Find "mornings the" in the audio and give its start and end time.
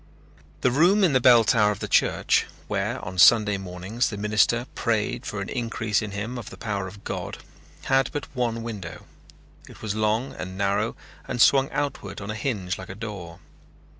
3.59-4.17